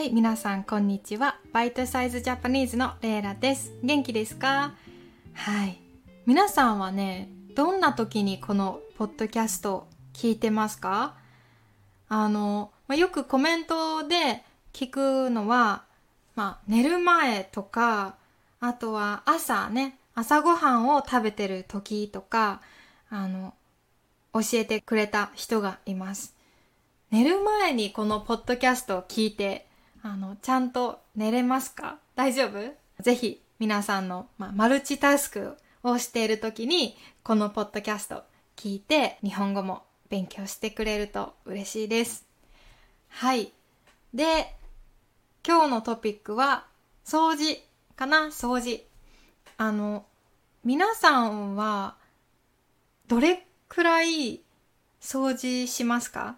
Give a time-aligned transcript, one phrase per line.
[0.00, 1.36] はい、皆さんこんにちは。
[1.52, 3.74] バイトサイズジャパニーズのレイラです。
[3.82, 4.72] 元気ですか？
[5.34, 5.78] はい。
[6.24, 11.16] 皆さんはね、どんな時にこのポッドキャスト聞いてますか？
[12.08, 14.42] あの、まあ、よくコメントで
[14.72, 15.84] 聞くのは、
[16.34, 18.14] まあ、寝る前とか、
[18.58, 22.62] あとは朝ね、朝ごはんを食べてる時とか、
[23.10, 23.52] あの、
[24.32, 26.34] 教えてくれた人がいます。
[27.10, 29.66] 寝る前にこのポッドキャストを聞いて、
[30.02, 31.98] あの、ちゃんと寝れますか？
[32.14, 33.02] 大丈夫？
[33.02, 38.24] ぜひ皆さんの、まあ、マルチタスクをしている時に、このポッドキャスト
[38.56, 42.26] 聞いて、日本語も勉強してくれると嬉しいです。
[43.08, 43.52] はい。
[44.14, 44.54] で、
[45.46, 46.64] 今日のトピックは、
[47.04, 47.62] 掃除
[47.96, 48.26] かな？
[48.26, 48.84] 掃除。
[49.56, 50.06] あの、
[50.64, 51.96] 皆さんは、
[53.06, 54.40] どれくらい
[55.00, 56.36] 掃除しますか？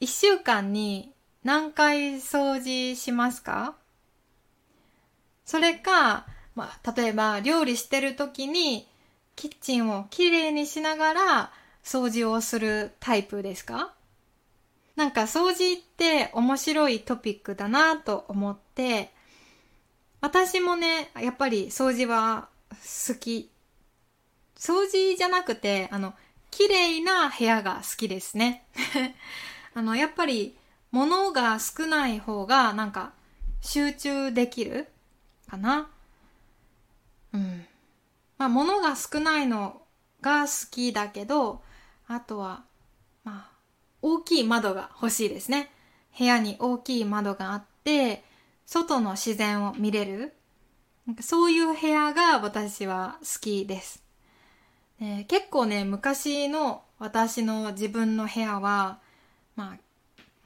[0.00, 1.12] 一週間に
[1.46, 3.76] 何回掃除しますか？
[5.44, 6.26] それか、
[6.56, 8.88] まあ、例えば料理してる時に
[9.36, 11.52] キッチンをきれいにしながら
[11.84, 13.94] 掃除をするタイプですか？
[14.96, 19.12] なんか掃除って面白いトピックだなと思って、
[20.20, 23.52] 私もね、やっぱり掃除は好き。
[24.58, 26.12] 掃除じゃなくて、あの、
[26.50, 28.66] 綺麗な部屋が好きですね。
[29.74, 30.56] あの、やっぱり
[30.96, 33.12] 物が少ない方がなんか
[33.60, 34.88] 集中できる
[35.46, 35.90] かな？
[37.34, 37.66] うん。
[38.38, 39.82] まあ物が少ないの
[40.22, 41.60] が好きだけど、
[42.08, 42.64] あとは、
[43.24, 43.56] まあ、
[44.00, 45.70] 大きい窓が欲しいですね。
[46.18, 48.24] 部屋に大きい窓があって、
[48.64, 50.32] 外の自然を見れる。
[51.06, 54.02] なんかそういう部屋が私は好きです。
[54.98, 58.98] で結構ね、昔の私の自分の部屋は、
[59.56, 59.78] まあ、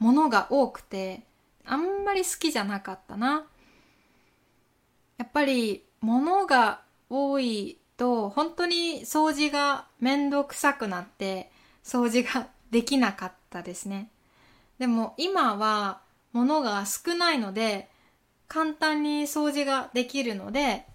[0.01, 1.21] 物が多くて、
[1.63, 3.45] あんまり好きじゃなかったな。
[5.19, 11.51] やっぱり、物が多いと、本当に掃除がめんどくさくなって、
[11.83, 14.09] 掃除ができなかったですね。
[14.79, 16.01] でも今は
[16.33, 17.87] 物が少ないので、
[18.47, 20.87] 簡単に掃除ができるので、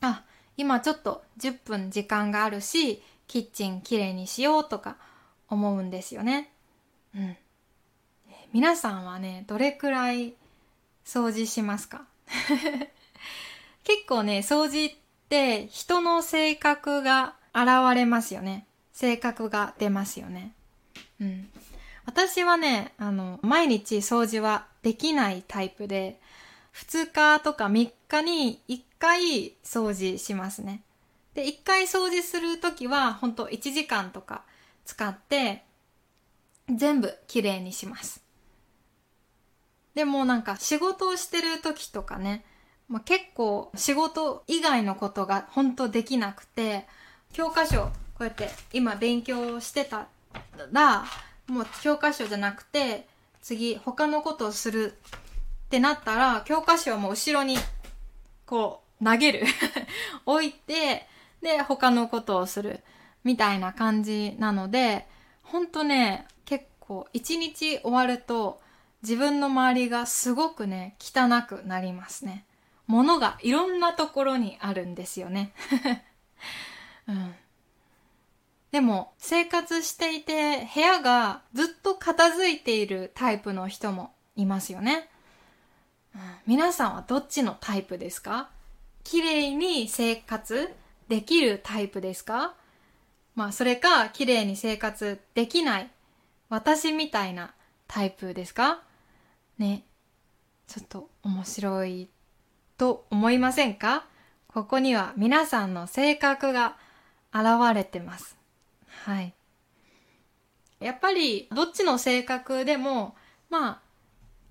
[0.00, 0.24] あ、
[0.56, 4.96] 今ちょっと10分時間があるし、キッチンきれいにしようとか
[5.48, 6.50] 思うんですよね。
[7.14, 7.36] うん。
[8.52, 10.34] 皆さんはね、どれくらい
[11.04, 12.06] 掃除しますか？
[13.84, 14.96] 結構ね、掃除っ
[15.28, 18.66] て人の性格が現れますよね。
[18.92, 20.52] 性格が出ますよね。
[21.20, 21.50] うん。
[22.04, 26.20] 私はね、あの、毎日掃除はできないタイプで、
[26.74, 30.82] 2日とか3日に1回掃除しますね。
[31.34, 34.44] で、1回掃除するときは、ほんと1時間とか
[34.84, 35.64] 使って、
[36.74, 38.25] 全部きれいにします。
[39.96, 42.44] でもなんか仕事をしてる時とかね、
[42.86, 46.86] まあ、結構仕事以外のことが本当できなくて、
[47.32, 47.90] 教科書こ
[48.20, 50.08] うやって今勉強してた
[50.70, 51.06] ら、
[51.48, 53.08] もう教科書じゃなくて、
[53.40, 57.56] 次他のことをするってなったら、教科書をもう後ろに
[58.44, 59.44] こう投げる
[60.26, 61.08] 置いて、
[61.40, 62.84] で他のことをする
[63.24, 65.08] みたいな感じなので、
[65.42, 68.60] ほんとね、結構一日終わると
[69.06, 72.44] 自分の周りがすごくね、汚くなりますね。
[72.88, 75.52] 物がいろんなところにあるんですよね。
[77.06, 77.34] うん。
[78.72, 85.08] でも、生活していて部屋がずっと片付いているタイプの人もいますよね。
[86.12, 88.50] うん、皆さんはどっちのタイプですか？
[89.04, 90.74] 綺麗に生活
[91.06, 92.54] できるタイプですか？
[93.36, 95.90] まあ、それか、綺麗に生活できない
[96.48, 97.54] 私みたいな
[97.86, 98.82] タイプですか？
[99.58, 99.84] ね。
[100.66, 102.08] ちょっと面白い
[102.76, 104.06] と思いませんか？
[104.48, 106.76] ここには皆さんの性格が
[107.32, 107.44] 現
[107.74, 108.36] れてます。
[109.04, 109.34] はい。
[110.80, 113.14] やっぱりどっちの性格でも、
[113.48, 113.80] まあ、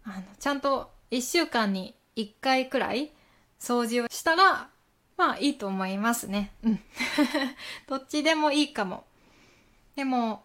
[0.05, 3.11] あの、ちゃんと一週間に一回くらい
[3.59, 4.69] 掃除をしたら、
[5.17, 6.53] まあいいと思いますね。
[6.63, 6.79] うん。
[7.87, 9.05] どっちでもいいかも。
[9.96, 10.43] でも、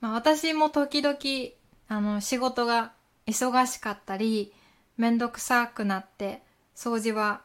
[0.00, 1.18] まあ私も時々、
[1.88, 2.92] あの、仕事が
[3.30, 4.52] 忙しかったり、
[4.96, 6.42] めんどくさくなって、
[6.76, 7.42] 掃除は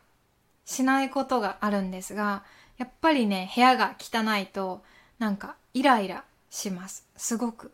[0.65, 2.43] しないことがあるんですが、
[2.77, 4.83] やっぱりね、部屋が汚いと、
[5.19, 7.07] なんかイライラします。
[7.15, 7.71] すごく。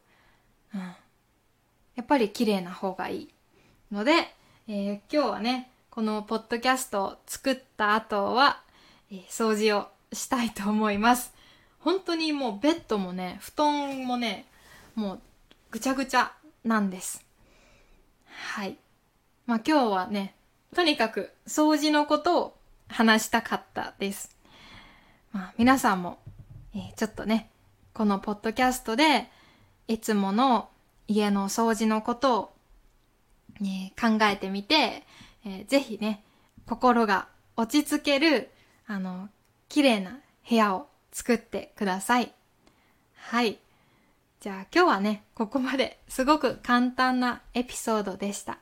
[0.75, 0.81] うん。
[0.81, 3.34] やっぱり綺麗な方がいい。
[3.92, 4.34] ので、
[4.68, 8.62] えー今日はね、このポッドキャストを作った後は、
[9.12, 11.34] えー掃除をしたいと思います。
[11.80, 14.46] 本当にもうベッドもね、布団もね、
[14.96, 15.22] もう
[15.72, 16.31] ぐちゃぐちゃ
[16.63, 17.25] なんです。
[18.51, 18.75] はい。
[19.45, 20.36] まあ今日はね、
[20.75, 22.57] とにかく掃除のことを
[22.89, 24.36] 話したかったです。
[25.31, 26.19] まあ皆さんも、
[26.75, 27.50] えー、ちょっとね、
[27.94, 29.30] このポッドキャストで
[29.88, 30.68] いつもの
[31.07, 32.53] 家の掃除のことを、
[33.62, 35.03] ね、考えてみて、
[35.45, 36.21] えー、ぜひね、
[36.65, 38.50] 心が落ち着ける、
[38.86, 39.30] あの、
[39.69, 40.19] 綺麗な
[40.50, 42.33] 部屋を作ってください。
[43.15, 43.59] はい。
[44.42, 48.58] じゃあ今日はね、ここまですごく簡単なエピソードでした。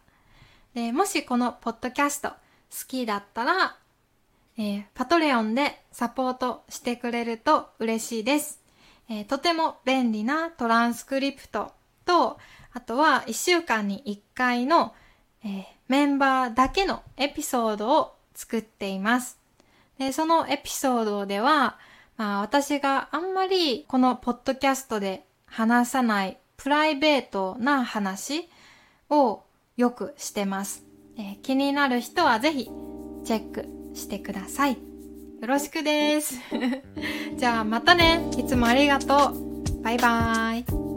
[0.74, 2.36] でもしこのポッドキャスト好
[2.86, 3.78] きだったら、
[4.58, 8.60] えー、パトレオンでサポートしてくれると嬉しいです。
[9.10, 11.72] えー、とても便利なトランスクリプト
[12.04, 12.40] と、
[12.74, 14.94] あとは1週間に1回の、
[15.46, 19.40] えー、メンバーだけのエピソードを作っています。
[19.98, 21.78] で、そのエピソードでは、
[22.18, 28.50] まあ私があんまりこのポッドキャストで話さないプライベートな話
[29.10, 29.44] を
[29.78, 30.84] よくしてます。
[31.18, 32.70] えー、気になる人はぜひ
[33.24, 34.74] チェックしてください。
[34.74, 34.78] よ
[35.48, 36.36] ろしくです。
[37.38, 38.22] じゃあまたね。
[38.38, 39.82] いつもありがとう。
[39.82, 40.89] バイバーイ。